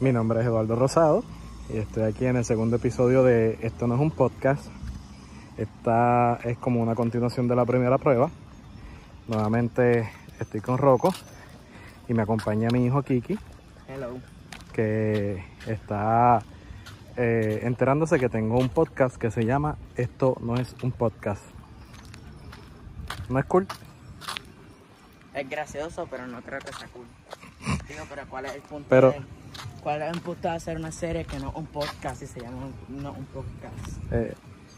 [0.00, 1.24] Mi nombre es Eduardo Rosado
[1.72, 4.66] y estoy aquí en el segundo episodio de Esto no es un podcast.
[5.56, 8.30] Esta es como una continuación de la primera prueba.
[9.28, 10.08] Nuevamente
[10.40, 11.12] estoy con Rocco
[12.08, 13.38] y me acompaña mi hijo Kiki,
[13.88, 14.18] Hello.
[14.72, 16.42] que está
[17.16, 21.42] eh, enterándose que tengo un podcast que se llama Esto no es un podcast.
[23.28, 23.66] ¿No es cool?
[25.34, 27.06] Es gracioso, pero no creo que sea cool.
[27.88, 28.86] Digo, pero ¿cuál es el punto?
[28.88, 29.41] Pero- de,
[29.82, 32.40] ¿Cuál es el punto de hacer una serie que no es un podcast y se
[32.40, 34.12] llama un, no un podcast?
[34.12, 34.32] Eh,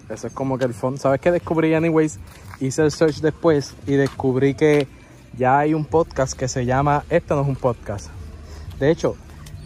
[0.08, 0.98] eso es como que el fondo.
[0.98, 2.18] ¿Sabes qué descubrí, anyways?
[2.58, 4.88] Hice el search después y descubrí que
[5.36, 8.08] ya hay un podcast que se llama Esto no es un podcast.
[8.78, 9.16] De hecho,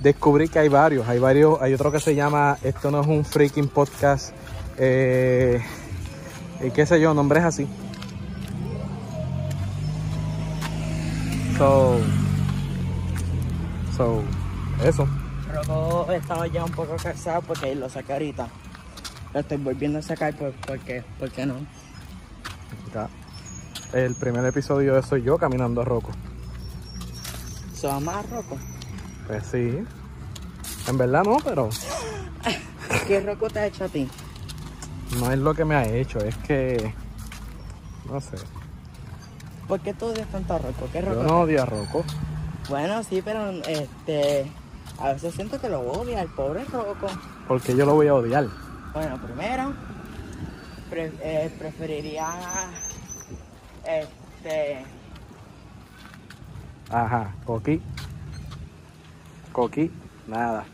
[0.03, 1.07] descubrí que hay varios.
[1.07, 1.63] Hay varios.
[1.63, 4.35] Hay otro que se llama Esto no es un freaking podcast.
[4.77, 5.63] Eh,
[6.61, 7.69] y qué sé yo, nombres así.
[11.57, 12.01] So.
[13.97, 14.23] So.
[14.85, 15.09] Eso.
[16.13, 18.49] Estaba ya un poco cansado porque lo saqué ahorita.
[19.35, 21.55] Lo estoy volviendo a sacar pues, porque, ¿por qué no?
[22.95, 23.09] Ya.
[23.93, 26.11] El primer episodio de soy yo caminando a Rocco.
[27.75, 28.59] ¿Se va más roco?
[29.27, 29.85] Pues sí.
[30.89, 31.69] En verdad no, pero
[33.07, 34.09] ¿Qué roco te ha hecho a ti?
[35.19, 36.93] no es lo que me ha hecho, es que.
[38.11, 38.37] No sé.
[39.67, 40.89] ¿Por qué tú odias tanto a roco?
[40.93, 41.23] ¿Qué roco?
[41.23, 42.05] Yo no odio a Rocco.
[42.69, 44.47] Bueno, sí, pero este...
[45.01, 47.07] A veces siento que lo odia, el pobre roco.
[47.47, 48.47] Porque yo lo voy a odiar.
[48.93, 49.73] Bueno, primero,
[50.91, 52.27] pre- eh, preferiría
[53.85, 54.85] este
[56.91, 57.33] Ajá.
[57.45, 57.81] Coqui.
[59.53, 59.91] Coqui.
[60.27, 60.65] Nada.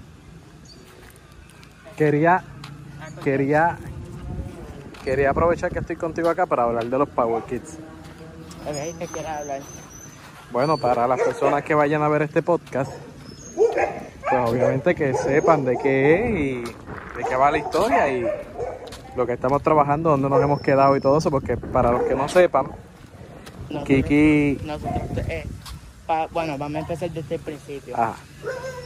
[1.96, 2.42] Quería.
[3.22, 3.76] Quería.
[5.04, 7.74] Quería aprovechar que estoy contigo acá para hablar de los Power Kids.
[8.66, 9.60] ok, ¿qué quieres hablar?
[10.50, 12.90] Bueno, para las personas que vayan a ver este podcast,
[14.42, 16.54] pues obviamente que sepan de qué es y
[17.18, 18.26] de qué va la historia y
[19.16, 22.14] lo que estamos trabajando, dónde nos hemos quedado y todo eso, porque para los que
[22.14, 22.66] no sepan,
[23.70, 24.58] Nosotros- Kiki...
[24.64, 25.44] Nosotros, eh,
[26.06, 27.94] pa- bueno, vamos a empezar desde el principio.
[27.96, 28.14] Ah,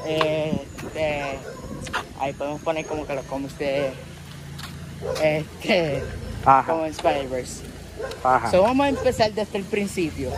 [0.07, 0.53] Eh,
[0.85, 1.23] este,
[2.21, 3.91] ahí podemos poner como que los cómics de
[5.23, 6.03] este,
[6.45, 7.63] ajá, como Spider-Verse.
[8.23, 8.51] ajá.
[8.51, 10.31] So, vamos a empezar desde el principio.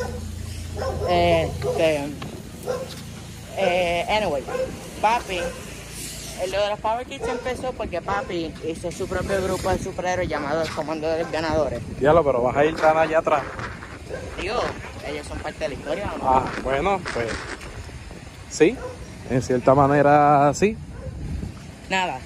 [1.08, 2.00] Este,
[3.58, 4.42] eh, anyway,
[5.00, 5.38] papi,
[6.42, 10.28] el lo de los Power Kids empezó porque papi hizo su propio grupo de superhéroes
[10.28, 11.80] llamado el Comando de los Ganadores.
[11.98, 13.42] Diablo, pero vas a ir tan allá atrás.
[14.40, 14.60] Digo,
[15.06, 16.24] ellos son parte de la historia, ¿o no?
[16.28, 17.28] Ah, bueno, pues
[18.48, 18.76] sí,
[19.28, 20.76] en cierta manera sí.
[21.88, 22.20] Nada,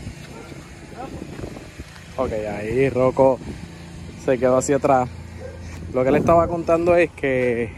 [2.17, 3.41] Ok, ahí Rocco
[4.25, 5.09] se quedó hacia atrás.
[5.93, 7.73] Lo que le estaba contando es que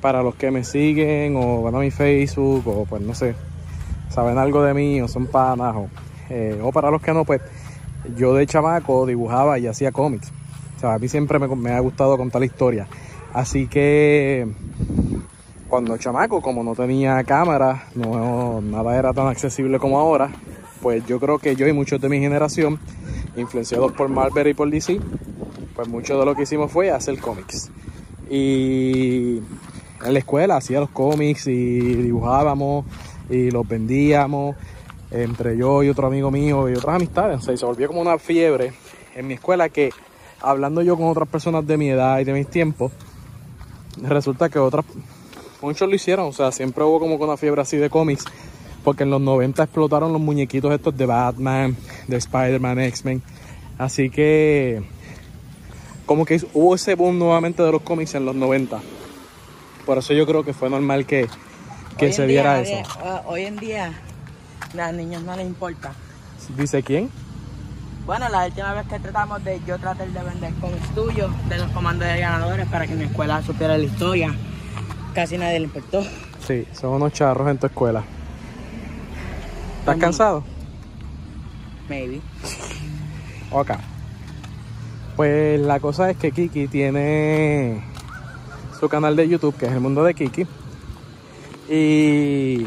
[0.00, 3.34] para los que me siguen o van a mi Facebook o pues no sé,
[4.16, 5.90] saben algo de mí o son panas o,
[6.30, 7.42] eh, o para los que no, pues
[8.16, 10.32] yo de chamaco dibujaba y hacía cómics.
[10.78, 12.86] O sea, a mí siempre me, me ha gustado contar la historia.
[13.34, 14.48] Así que
[15.68, 20.30] cuando chamaco, como no tenía cámara, no, nada era tan accesible como ahora,
[20.80, 22.78] pues yo creo que yo y muchos de mi generación,
[23.36, 24.98] influenciados por Marvel y por DC,
[25.74, 27.70] pues mucho de lo que hicimos fue hacer cómics.
[28.30, 29.42] Y
[30.06, 32.86] en la escuela hacía los cómics y dibujábamos
[33.30, 34.56] y los vendíamos
[35.10, 37.38] entre yo y otro amigo mío y otras amistades.
[37.38, 38.72] O sea, y se volvió como una fiebre
[39.14, 39.90] en mi escuela que
[40.40, 42.92] hablando yo con otras personas de mi edad y de mis tiempos,
[44.02, 44.84] resulta que otras
[45.62, 48.24] muchos lo hicieron, o sea, siempre hubo como una fiebre así de cómics,
[48.84, 51.76] porque en los 90 explotaron los muñequitos estos de Batman,
[52.06, 53.22] de Spider-Man, X-Men,
[53.78, 54.82] así que
[56.04, 58.80] como que hubo ese boom nuevamente de los cómics en los 90.
[59.84, 61.26] Por eso yo creo que fue normal que,
[61.98, 62.82] que Hoy se día, eso.
[63.00, 63.92] uh, hoy en día,
[64.72, 65.92] a las niñas no les importa.
[66.56, 67.10] Dice quién?
[68.04, 71.70] Bueno, la última vez que tratamos de yo tratar de vender cómics tuyos de los
[71.72, 74.32] comandos de ganadores para que mi escuela supiera la historia,
[75.14, 76.04] casi nadie le importó.
[76.46, 78.04] Sí, son unos charros en tu escuela.
[79.80, 80.44] ¿Estás cansado?
[81.88, 82.20] Maybe.
[83.50, 83.70] Ok.
[85.16, 87.82] Pues la cosa es que Kiki tiene
[88.78, 90.46] su canal de YouTube, que es El Mundo de Kiki.
[91.68, 92.66] Y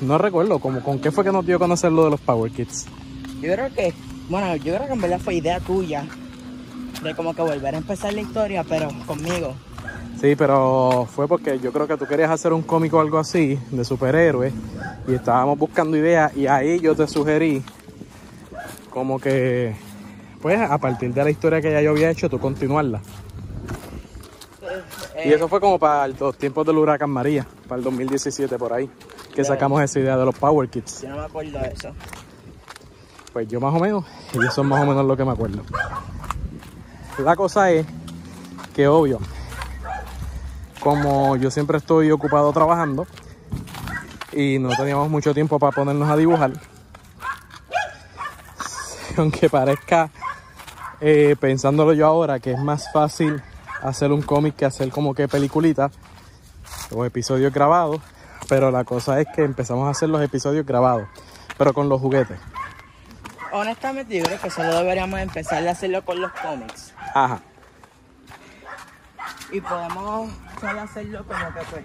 [0.00, 2.50] no recuerdo como con qué fue que nos dio a conocer lo de los Power
[2.50, 2.86] Kids.
[3.40, 3.92] Yo creo que,
[4.28, 6.06] bueno, yo creo que en verdad fue idea tuya
[7.02, 9.54] de como que volver a empezar la historia, pero conmigo.
[10.20, 13.58] Sí, pero fue porque yo creo que tú querías hacer un cómic o algo así
[13.70, 14.52] de superhéroes
[15.06, 17.62] y estábamos buscando ideas y ahí yo te sugerí
[18.90, 19.74] como que
[20.40, 23.02] pues a partir de la historia que ya yo había hecho tú continuarla.
[25.26, 28.88] Y eso fue como para los tiempos del huracán María, para el 2017 por ahí.
[29.34, 31.02] que sacamos esa idea de los Power Kids.
[31.02, 31.88] Yo no me acuerdo de eso.
[33.32, 35.62] Pues yo más o menos, y eso es más o menos lo que me acuerdo.
[37.18, 37.84] La cosa es
[38.72, 39.18] que obvio,
[40.80, 43.06] como yo siempre estoy ocupado trabajando
[44.32, 46.52] y no teníamos mucho tiempo para ponernos a dibujar,
[49.16, 50.08] aunque parezca,
[51.00, 53.42] eh, pensándolo yo ahora, que es más fácil
[53.82, 55.90] hacer un cómic que hacer como que peliculita
[56.94, 58.00] o episodios grabados,
[58.48, 61.08] pero la cosa es que empezamos a hacer los episodios grabados,
[61.58, 62.38] pero con los juguetes.
[63.52, 66.92] Honestamente, yo creo que solo deberíamos empezar a hacerlo con los cómics.
[67.14, 67.40] Ajá.
[69.52, 70.30] Y podemos
[70.60, 71.84] solo hacerlo como que pues.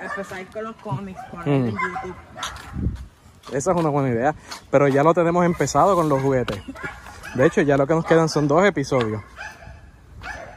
[0.00, 1.78] Empezar con los cómics, ponerlo en Mm.
[1.78, 2.14] YouTube.
[3.52, 4.34] Esa es una buena idea.
[4.70, 6.62] Pero ya lo tenemos empezado con los juguetes.
[7.34, 9.22] De hecho, ya lo que nos quedan son dos episodios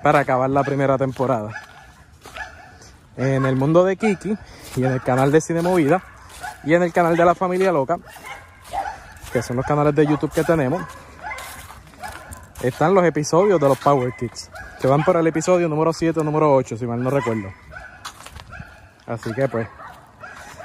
[0.02, 1.52] para acabar la primera temporada.
[3.18, 4.38] En el mundo de Kiki
[4.76, 6.02] y en el canal de Cine Movida
[6.64, 7.98] y en el canal de la familia loca,
[9.32, 10.84] que son los canales de YouTube que tenemos,
[12.62, 14.50] están los episodios de los Power Kids,
[14.80, 17.52] que van por el episodio número 7 o número 8, si mal no recuerdo.
[19.08, 19.68] Así que pues.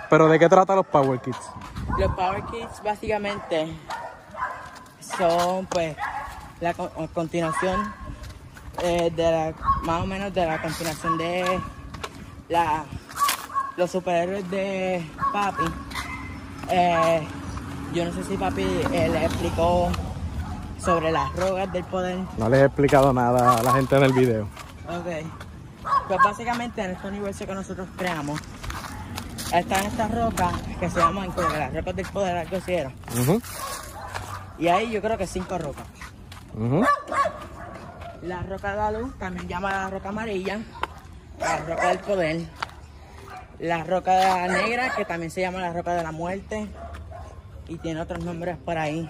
[0.08, 1.50] Pero ¿de qué trata los Power Kids?
[1.98, 3.76] Los Power Kids básicamente
[5.00, 5.96] son pues
[6.60, 7.92] la continuación
[8.82, 11.60] eh, de la, más o menos de la continuación de
[12.48, 12.84] la,
[13.76, 15.64] los superhéroes de Papi.
[16.70, 17.26] Eh,
[17.92, 19.88] yo no sé si Papi eh, le explicó
[20.78, 22.18] sobre las rogas del poder.
[22.38, 24.44] No les he explicado nada a la gente en el video.
[24.88, 25.26] Ok.
[26.08, 28.40] Pues básicamente en este universo que nosotros creamos
[29.52, 32.92] están estas rocas que se llaman como las rocas del poder, algo así era.
[34.58, 35.84] Y ahí yo creo que cinco rocas.
[36.54, 36.84] ujú.
[38.22, 40.60] La roca de la luz, también llama la roca amarilla,
[41.38, 42.40] la roca del poder,
[43.58, 46.66] la roca de la negra, que también se llama la roca de la muerte,
[47.68, 49.08] y tiene otros nombres por ahí.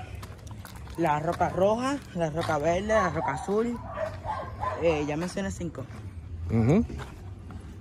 [0.98, 3.78] La roca roja, la roca verde, la roca azul,
[4.82, 5.84] eh, ya mencioné cinco.
[6.50, 6.84] Ujú.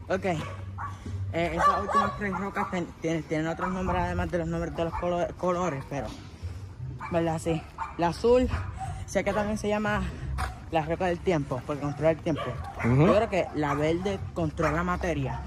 [0.09, 0.39] Ok, eh,
[1.33, 4.93] esas últimas tres rocas ten- tienen, tienen otros nombres además de los nombres de los
[4.93, 6.07] colo- colores, pero,
[7.11, 7.39] ¿verdad?
[7.39, 7.61] Sí.
[7.97, 8.49] La azul,
[9.05, 10.03] sé que también se llama
[10.71, 12.41] la roca del tiempo, porque controla el tiempo.
[12.83, 13.07] Ujú.
[13.07, 15.39] Yo creo que la verde controla la materia.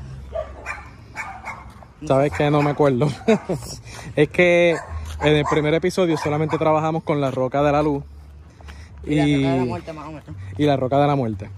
[2.07, 2.51] ¿Sabes qué?
[2.51, 3.09] No me acuerdo.
[4.17, 4.77] es que
[5.21, 8.05] en el primer episodio solamente trabajamos con la roca de la luz
[9.05, 10.25] Y, la roca de la muerte, más o menos.
[10.57, 11.51] y la roca de la muerte.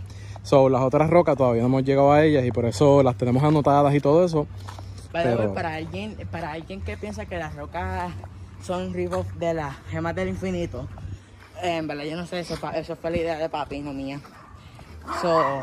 [0.43, 3.43] So, las otras rocas todavía no hemos llegado a ellas y por eso las tenemos
[3.43, 4.47] anotadas y todo eso.
[5.13, 8.11] Pero- para alguien, para alguien que piensa que las rocas
[8.63, 10.87] son rivos de las gemas del infinito,
[11.63, 14.21] eh, en verdad yo no sé, eso, eso fue la idea de papi, no mía.
[15.21, 15.63] So,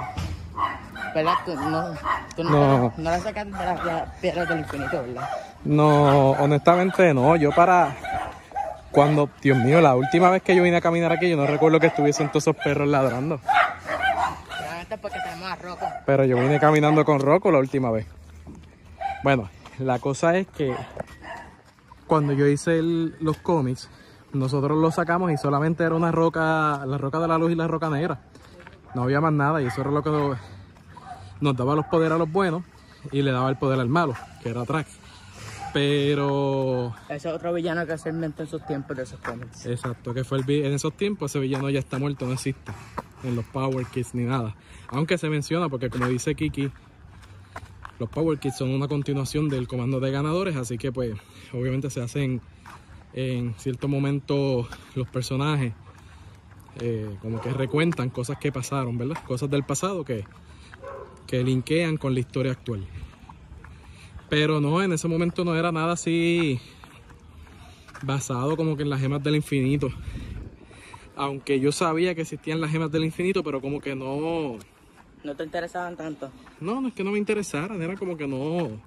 [1.13, 1.33] ¿verdad?
[1.45, 1.93] Tú no,
[2.35, 2.93] tú no, No.
[2.97, 5.29] no la sacaste de las pie- piedras del infinito, ¿verdad?
[5.63, 7.35] No, honestamente no.
[7.35, 7.95] Yo para...
[8.91, 11.79] Cuando, Dios mío, la última vez que yo vine a caminar aquí, yo no recuerdo
[11.79, 13.39] que estuviesen todos esos perros ladrando.
[15.01, 15.85] Porque tenemos a Rocco.
[16.05, 18.07] Pero yo vine caminando con Rocco la última vez.
[19.21, 19.49] Bueno,
[19.79, 20.73] la cosa es que
[22.07, 23.89] cuando yo hice el- los cómics,
[24.37, 27.67] nosotros los sacamos y solamente era una roca, la roca de la luz y la
[27.67, 28.21] roca negra.
[28.95, 30.09] No había más nada y eso era lo que
[31.41, 32.63] nos, daba los poderes a los buenos
[33.11, 34.89] y le daba el poder al malo, que era Trax.
[35.73, 39.65] Pero, Ese es otro villano que se inventó en sus tiempos de esos cómics.
[39.65, 42.71] exacto, que fue el, en esos tiempos ese villano ya está muerto, no existe
[43.23, 44.55] en los Power Kids ni nada.
[44.89, 46.71] Aunque se menciona porque como dice Kiki,
[47.99, 51.13] los Power Kids son una continuación del comando de ganadores, así que pues
[51.53, 52.41] obviamente se hacen
[53.17, 55.73] en cierto momento los personajes
[56.79, 59.17] eh, como que recuentan cosas que pasaron, ¿verdad?
[59.25, 60.23] Cosas del pasado que,
[61.25, 62.85] que linkean con la historia actual.
[64.29, 66.59] Pero no, en ese momento no era nada así
[68.03, 69.89] basado como que en las gemas del infinito.
[71.15, 74.59] Aunque yo sabía que existían las gemas del infinito, pero como que no,
[75.23, 76.29] No te interesaban tanto.
[76.59, 78.79] no, no es que no me interesaran, era como que no.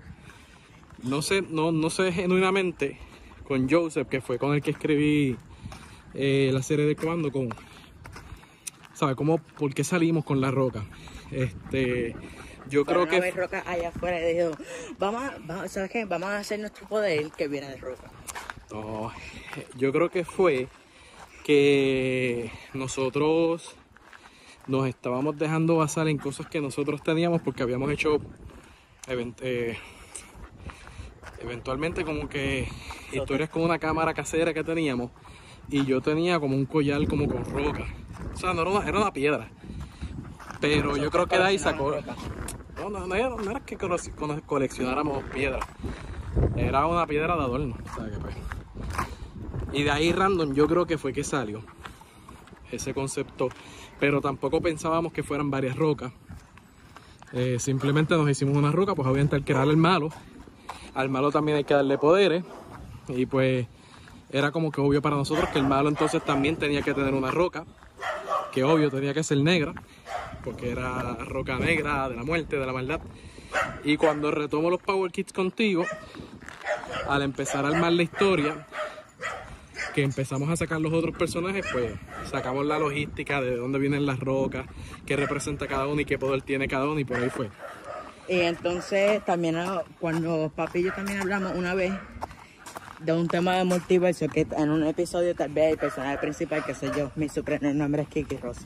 [1.03, 3.10] No sé, no, no sé genuinamente
[3.51, 5.37] con Joseph, que fue con el que escribí
[6.15, 7.49] eh, la serie de comando, con.
[8.95, 9.39] ¿Sabes cómo?
[9.39, 10.85] ¿Por qué salimos con la roca?
[11.33, 12.15] Este.
[12.69, 13.29] Yo creo que.
[13.33, 14.53] Roca allá afuera y dijo,
[15.01, 16.05] vamos, a- vamos, ¿sabes qué?
[16.05, 18.09] Vamos a hacer nuestro poder que viene de Roca.
[18.71, 19.11] No,
[19.77, 20.69] yo creo que fue
[21.43, 23.75] que nosotros
[24.69, 28.21] nos estábamos dejando basar en cosas que nosotros teníamos porque habíamos hecho
[29.09, 29.77] eh,
[31.41, 32.69] eventualmente como que
[33.13, 35.11] historias con una cámara casera que teníamos
[35.69, 37.87] y yo tenía como un collar como con roca.
[38.35, 39.49] O sea, no era una, era una piedra.
[40.61, 41.95] Pero yo creo que de ahí sacó...
[42.77, 45.65] No, no, no era, no era que coleccionáramos piedras.
[46.57, 47.77] Era una piedra de adorno.
[47.79, 48.37] o sea que, pues.
[49.73, 51.63] Y de ahí random yo creo que fue que salió
[52.73, 53.49] ese concepto.
[53.99, 56.13] Pero tampoco pensábamos que fueran varias rocas.
[57.33, 60.11] Eh, simplemente nos hicimos una roca, pues obviamente al crear el malo.
[61.01, 62.45] Al malo también hay que darle poderes.
[63.09, 63.67] Y pues
[64.31, 67.31] era como que obvio para nosotros que el malo entonces también tenía que tener una
[67.31, 67.65] roca.
[68.53, 69.73] Que obvio tenía que ser negra.
[70.45, 73.01] Porque era roca negra de la muerte, de la maldad.
[73.83, 75.85] Y cuando retomo los Power Kits contigo,
[77.09, 78.67] al empezar a armar la historia,
[79.95, 81.95] que empezamos a sacar los otros personajes, pues
[82.31, 84.67] sacamos la logística de dónde vienen las rocas,
[85.07, 87.51] qué representa cada uno y qué poder tiene cada uno y por ahí fue.
[88.31, 91.93] Y entonces también ah, cuando papi y yo también hablamos una vez
[93.01, 96.77] de un tema de multiverso, que en un episodio tal vez el personaje principal, que
[96.77, 97.27] soy yo, mi
[97.75, 98.59] nombre es Kiki Ross.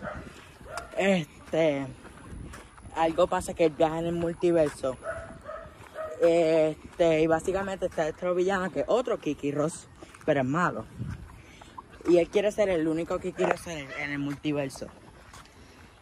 [0.99, 1.87] Este,
[2.94, 4.99] algo pasa que él viaja en el multiverso.
[6.21, 9.88] Este, y básicamente está este otro villano que es otro Kiki Ross,
[10.26, 10.85] pero es malo.
[12.06, 14.88] Y él quiere ser el único Kiki Ross en el, en el multiverso.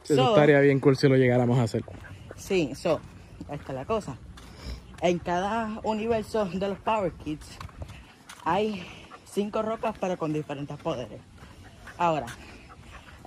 [0.02, 1.84] Eso So- estaría bien cool si lo llegáramos a hacer.
[2.34, 3.00] Sí, so,
[3.50, 4.16] esta es la cosa.
[5.00, 7.46] En cada universo de los Power Kids
[8.44, 8.86] hay
[9.30, 11.20] cinco rocas pero con diferentes poderes.
[11.98, 12.26] Ahora,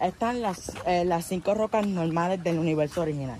[0.01, 3.39] están las, eh, las cinco rocas normales del universo original.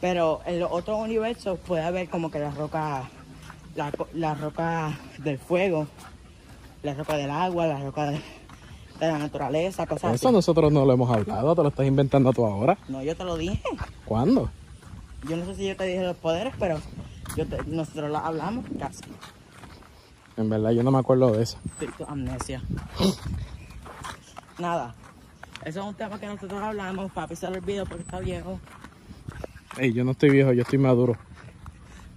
[0.00, 3.08] Pero en los otros universos puede haber como que la roca,
[3.76, 5.86] la, la roca del fuego,
[6.82, 8.16] la roca del agua, la roca de,
[8.98, 10.34] de la naturaleza, cosas Eso así.
[10.34, 12.76] nosotros no lo hemos hablado, te lo estás inventando tú ahora.
[12.88, 13.62] No, yo te lo dije.
[14.04, 14.50] ¿Cuándo?
[15.28, 16.78] Yo no sé si yo te dije los poderes, pero
[17.36, 19.02] yo te- nosotros lo hablamos casi.
[20.36, 21.58] En verdad yo no me acuerdo de eso.
[21.96, 22.62] Tu amnesia.
[24.58, 24.94] Nada.
[25.64, 27.12] Eso es un tema que nosotros hablamos.
[27.12, 28.58] Papi se lo olvidó porque está viejo.
[29.78, 31.16] Ey, yo no estoy viejo, yo estoy maduro.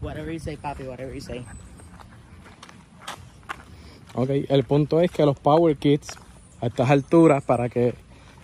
[0.01, 1.45] Whatever you say, papi, whatever you say.
[4.13, 6.17] Ok, el punto es que los Power Kids
[6.61, 7.93] a estas alturas, para que,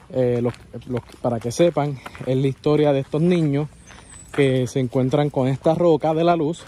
[0.10, 0.54] eh, los-
[0.88, 3.70] los- para que sepan, es la historia de estos niños
[4.32, 6.64] que se encuentran con esta roca de la luz,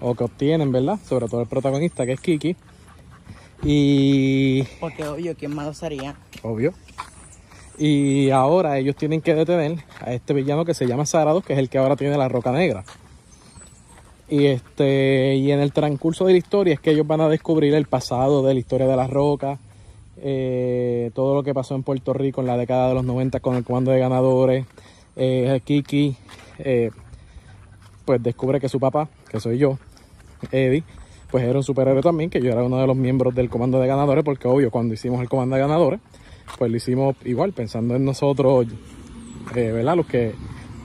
[0.00, 0.98] o que obtienen, ¿verdad?
[1.06, 2.56] Sobre todo el protagonista, que es Kiki.
[3.62, 6.16] Y Porque obvio, ¿quién malo sería?
[6.42, 6.72] obvio.
[7.78, 11.58] Y ahora ellos tienen que detener a este villano que se llama Sarados, que es
[11.58, 12.84] el que ahora tiene la roca negra.
[14.28, 17.74] Y este y en el transcurso de la historia es que ellos van a descubrir
[17.74, 19.58] el pasado de la historia de la roca,
[20.22, 23.56] eh, todo lo que pasó en Puerto Rico en la década de los 90 con
[23.56, 24.66] el comando de ganadores.
[25.16, 26.16] Eh, Kiki
[26.64, 26.90] eh,
[28.04, 29.78] pues descubre que su papá, que soy yo,
[30.50, 30.84] Eddie,
[31.30, 33.86] pues era un superhéroe también, que yo era uno de los miembros del comando de
[33.86, 36.00] ganadores, porque obvio, cuando hicimos el comando de ganadores,
[36.58, 38.66] pues lo hicimos igual, pensando en nosotros,
[39.54, 39.96] eh, ¿verdad?
[39.96, 40.34] Los que,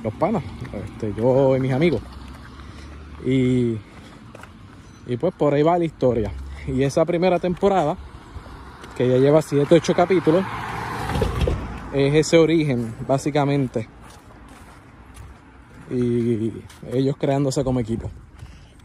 [0.03, 0.43] los panas,
[0.85, 2.01] este, yo y mis amigos.
[3.25, 3.77] Y,
[5.07, 6.31] y pues por ahí va la historia.
[6.67, 7.97] Y esa primera temporada,
[8.95, 10.43] que ya lleva 7, 8 capítulos,
[11.93, 13.87] es ese origen, básicamente.
[15.89, 16.51] Y
[16.91, 18.09] ellos creándose como equipo.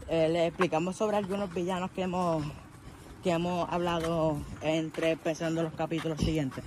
[0.07, 2.43] Eh, le explicamos sobre algunos villanos que hemos,
[3.23, 6.63] que hemos hablado entre empezando los capítulos siguientes.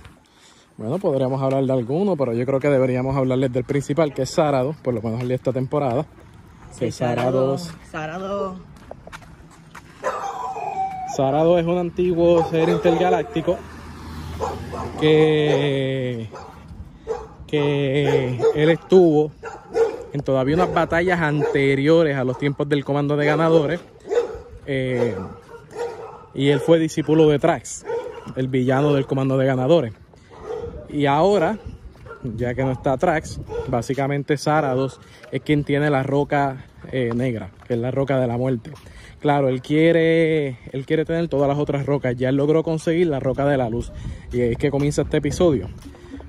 [0.77, 4.29] Bueno, podríamos hablar de alguno, pero yo creo que deberíamos hablarles del principal, que es
[4.29, 6.05] Sarado, por lo menos el de esta temporada.
[6.77, 7.57] Que Sarado,
[7.89, 8.55] Sarado.
[11.15, 13.57] Sarado es un antiguo ser intergaláctico
[14.99, 16.29] que,
[17.47, 19.31] que él estuvo
[20.15, 23.81] en todavía unas batallas anteriores a los tiempos del comando de ganadores.
[24.65, 25.13] eh,
[26.33, 27.85] y él fue discípulo de Trax,
[28.35, 29.93] el villano del comando de ganadores.
[30.89, 31.57] Y ahora,
[32.23, 34.99] ya que no está Trax, básicamente Sarados
[35.31, 38.71] es quien tiene la roca eh, negra, que es la roca de la muerte.
[39.19, 42.15] Claro, él quiere, él quiere tener todas las otras rocas.
[42.15, 43.91] Ya él logró conseguir la roca de la luz.
[44.31, 45.67] Y es que comienza este episodio.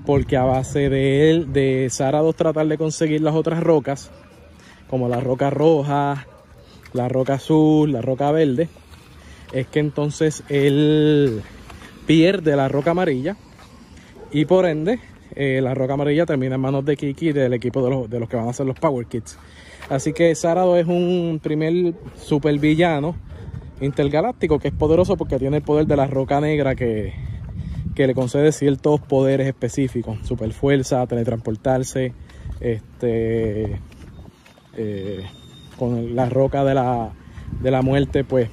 [0.07, 4.11] Porque a base de él, de Sarados tratar de conseguir las otras rocas,
[4.89, 6.27] como la roca roja,
[6.93, 8.69] la roca azul, la roca verde,
[9.53, 11.43] es que entonces él
[12.07, 13.37] pierde la roca amarilla
[14.31, 15.01] y por ende
[15.35, 18.21] eh, la roca amarilla termina en manos de Kiki y del equipo de los, de
[18.21, 19.39] los que van a ser los Power Kids.
[19.89, 23.15] Así que Sarado es un primer super villano
[23.81, 27.13] intergaláctico que es poderoso porque tiene el poder de la roca negra que,
[27.97, 32.13] que le concede ciertos poderes específicos, super fuerza, teletransportarse,
[32.61, 33.81] este
[34.77, 35.25] eh,
[35.79, 37.11] con la roca de la,
[37.61, 38.51] de la muerte pues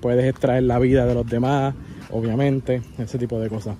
[0.00, 1.74] puedes extraer la vida de los demás,
[2.10, 3.76] obviamente, ese tipo de cosas.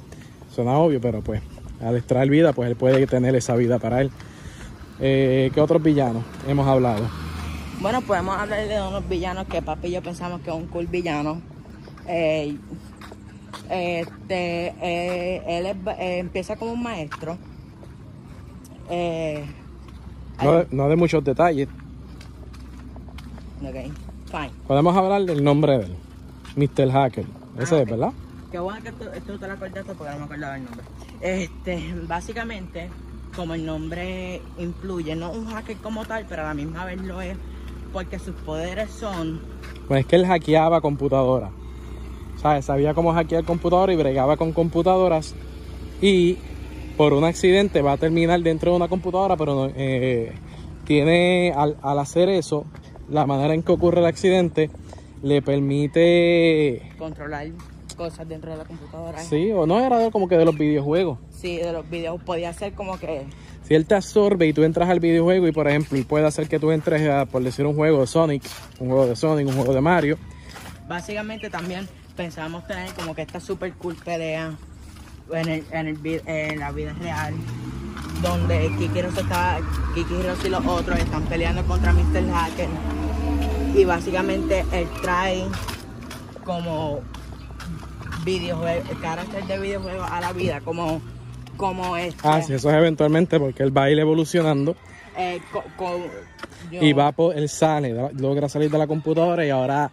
[0.55, 1.41] Suena obvio, pero pues
[1.83, 4.11] al extraer vida, pues él puede tener esa vida para él.
[5.01, 7.09] Eh, ¿Qué otros villanos hemos hablado?
[7.81, 10.89] Bueno, podemos hablar de unos villanos que papi y yo pensamos que es un cool
[10.89, 11.41] villano.
[12.07, 12.59] Eh,
[13.71, 17.37] este, eh, él es eh, empieza como un maestro.
[18.89, 19.45] Eh,
[20.43, 21.69] No, de- no de muchos detalles.
[23.63, 23.75] ok,
[24.27, 24.51] fine.
[24.67, 25.97] Podemos hablar del nombre de él.
[26.57, 26.91] Mr.
[26.91, 27.25] Hacker.
[27.59, 27.91] Ese Ah, es, ok.
[27.91, 28.13] ¿verdad?
[28.51, 30.85] Qué bueno que tú, tú te lo acordaste porque no me acordaba el nombre.
[31.21, 32.89] Este, básicamente,
[33.37, 37.21] como el nombre influye, no un hacker como tal, pero a la misma vez lo
[37.21, 37.37] es,
[37.93, 39.41] porque sus poderes son
[39.87, 41.51] Pues es que él hackeaba computadoras.
[42.41, 42.65] ¿Sabes?
[42.65, 45.35] Sabía cómo hackear computadoras y bregaba con computadoras.
[46.01, 46.39] Y
[46.97, 50.33] por un accidente va a terminar dentro de una computadora, pero eh,
[50.87, 52.65] tiene, al, al hacer eso,
[53.11, 54.71] la manera en que ocurre el accidente
[55.23, 56.83] le permite.
[56.99, 57.49] controlar
[57.97, 59.19] cosas dentro de la computadora.
[59.19, 61.19] Sí, o no era de- como que de los videojuegos.
[61.31, 63.25] Sí, de los videos podía ser como que
[63.63, 66.49] Si él te absorbe y tú entras al videojuego y por ejemplo él puede hacer
[66.49, 68.43] que tú entres a, por decir un juego de Sonic,
[68.79, 70.17] un juego de Sonic, un juego de Mario,
[70.89, 71.87] básicamente también
[72.25, 74.53] pensábamos tener como que esta super cool pelea
[75.33, 77.33] en, el, en, el en la vida real
[78.21, 79.59] donde Kiki Hiroshi está,
[79.95, 82.23] Kiki y los otros están peleando contra Mr.
[82.31, 82.69] Hacker
[83.75, 85.45] y básicamente él trae
[86.45, 87.01] como
[88.23, 91.01] videojuegos, carácter de videojuegos a la vida como
[91.57, 94.77] como este ah, sí, eso es eventualmente porque él va a ir evolucionando
[95.17, 96.05] eh, co- co-
[96.71, 99.91] yo- y va por, él sale, logra salir de la computadora y ahora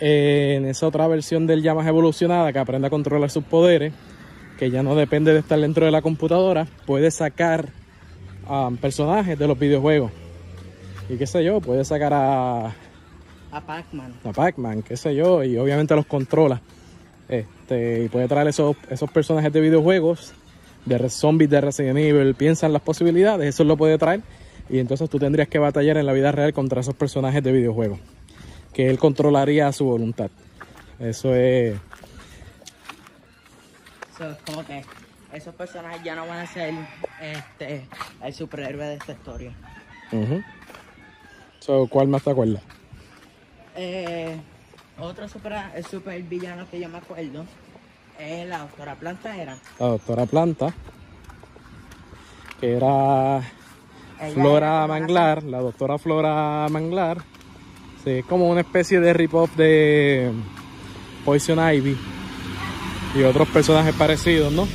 [0.00, 3.92] eh, en esa otra versión del ya más evolucionada que aprende a controlar sus poderes,
[4.58, 7.68] que ya no depende de estar dentro de la computadora, puede sacar
[8.46, 10.12] a personajes de los videojuegos.
[11.08, 12.66] Y qué sé yo, puede sacar a,
[13.50, 16.60] a Pac-Man a Pac-Man, qué sé yo, y obviamente los controla.
[17.28, 20.34] Este, y puede traer esos, esos personajes de videojuegos,
[20.84, 24.22] de zombies de Resident Evil, piensa en las posibilidades, eso lo puede traer.
[24.68, 27.98] Y entonces tú tendrías que batallar en la vida real contra esos personajes de videojuegos,
[28.74, 30.30] que él controlaría a su voluntad.
[30.98, 31.78] Eso es.
[34.18, 34.84] So, es como que
[35.32, 36.74] esos personajes ya no van a ser
[37.20, 37.88] este,
[38.22, 39.52] el superhéroe de esta historia.
[41.60, 42.62] So, ¿Cuál más te acuerdas?
[43.76, 44.36] Eh,
[44.98, 45.54] otro super,
[45.88, 47.44] super villano que yo me acuerdo
[48.18, 49.58] es la doctora Planta era.
[49.80, 50.74] La doctora Planta,
[52.60, 53.38] que era
[54.20, 57.33] Ella Flora era Manglar, la doctora Flora Manglar.
[58.04, 60.30] Sí, es como una especie de rip-off de
[61.24, 61.96] Poison Ivy
[63.16, 64.66] y otros personajes parecidos, ¿no?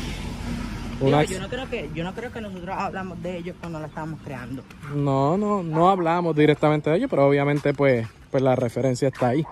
[1.01, 3.87] Una- yo, no creo que, yo no creo que nosotros hablamos de ellos cuando la
[3.87, 4.63] estábamos creando.
[4.95, 9.45] No, no, no hablamos directamente de ellos, pero obviamente pues, pues la referencia está ahí.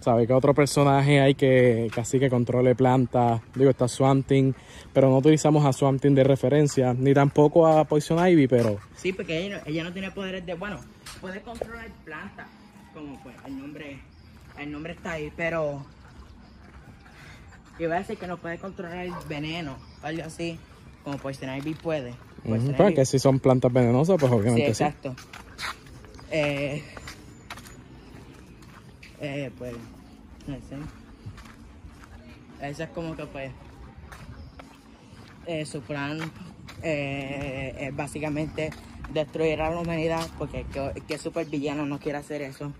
[0.00, 3.40] Sabe que otro personaje hay que, que así que controle plantas.
[3.54, 4.52] Digo, está Swamp Thing,
[4.92, 9.12] pero no utilizamos a Swamp Thing de referencia, ni tampoco a Poison Ivy, pero Sí,
[9.14, 10.54] porque ella, no- ella no tiene poderes de.
[10.54, 10.76] Bueno,
[11.22, 12.46] puede controlar plantas,
[12.94, 13.98] como pues el nombre,
[14.58, 15.84] el nombre está ahí, pero.
[17.78, 20.58] Iba a decir que no puede controlar el veneno, o algo así,
[21.02, 22.14] como Poison Ivy puede.
[22.44, 24.84] Poison ujú, pues, Ivy- que si son plantas venenosas, pues obviamente sí.
[24.84, 25.16] exacto.
[26.30, 26.84] Eh,
[29.20, 29.74] eh, pues,
[30.46, 30.76] no sé.
[32.68, 33.50] Eso es como que, pues,
[35.46, 36.18] eh, su plan
[36.82, 38.70] eh, es básicamente
[39.12, 42.72] destruir a la humanidad, porque que, que super villano no quiere hacer eso.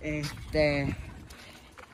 [0.00, 0.96] Este,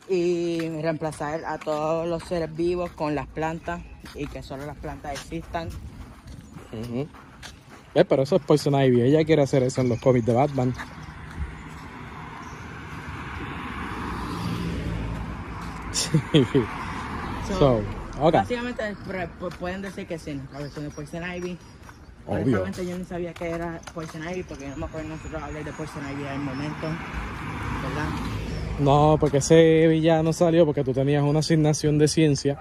[0.09, 3.83] y reemplazar a todos los seres vivos con las plantas
[4.15, 5.69] y que solo las plantas existan.
[6.73, 9.03] Eh, pero eso es Poison Ivy.
[9.03, 10.75] Ella quiere hacer eso en los cómics de Batman.
[15.93, 16.11] Sí.
[17.49, 17.83] So, So,
[18.21, 18.35] ok.
[18.35, 18.97] Básicamente
[19.59, 21.59] pueden decir que sí, la versión de Poison Ivy.
[22.27, 22.63] Obvio.
[22.63, 25.73] Honestamente yo no sabía que era Poison Ivy porque no me acuerdo nosotros hablar de
[25.73, 26.87] Poison Ivy en el momento,
[27.83, 28.09] ¿verdad?
[28.79, 32.59] No, porque ese villano salió porque tú tenías una asignación de ciencia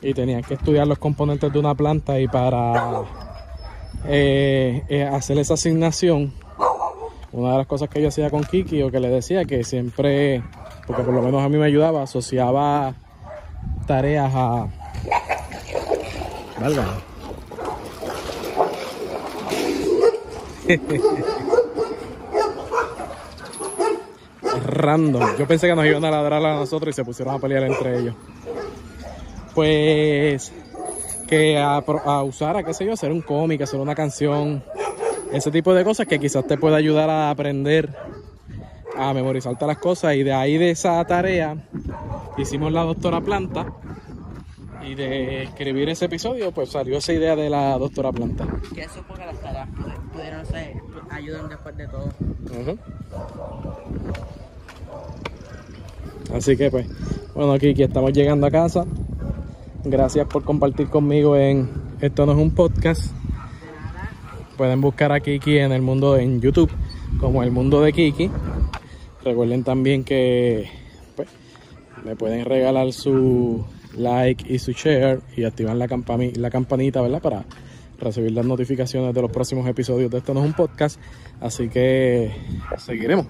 [0.00, 3.02] y tenías que estudiar los componentes de una planta y para
[4.06, 6.32] eh, eh, hacer esa asignación,
[7.32, 10.42] una de las cosas que yo hacía con Kiki o que le decía que siempre,
[10.86, 12.94] porque por lo menos a mí me ayudaba, asociaba
[13.86, 14.68] tareas a...
[16.60, 17.07] Válgame.
[24.64, 25.36] Random.
[25.38, 27.98] Yo pensé que nos iban a ladrar a nosotros y se pusieron a pelear entre
[27.98, 28.14] ellos.
[29.54, 30.52] Pues
[31.26, 31.82] que a,
[32.22, 34.64] usar, a qué sé yo, hacer un cómic, hacer una canción,
[35.32, 37.94] ese tipo de cosas que quizás te pueda ayudar a aprender,
[38.96, 41.56] a memorizarte las cosas y de ahí de esa tarea
[42.38, 43.66] hicimos la doctora Planta
[44.84, 48.46] y de escribir ese episodio pues salió esa idea de la doctora Planta.
[48.74, 50.74] Que supo que las tareas pu- pudieron ser,
[51.10, 52.06] ayudan después de todo.
[52.60, 52.78] Ujú.
[56.34, 56.86] Así que pues,
[57.34, 58.84] bueno Kiki, estamos llegando a casa.
[59.84, 63.12] Gracias por compartir conmigo en Esto no es un podcast.
[64.56, 66.70] Pueden buscar a Kiki en el mundo de- en YouTube
[67.20, 68.30] como el mundo de Kiki.
[69.24, 70.68] Recuerden también que
[71.16, 71.28] pues,
[72.04, 73.64] me pueden regalar su
[73.96, 77.02] like y su share y activar la, campani- la campanita.
[77.20, 77.44] Para
[77.98, 81.00] recibir las notificaciones de los próximos episodios de Esto no es un podcast.
[81.40, 82.32] Así que
[82.78, 83.26] seguiremos.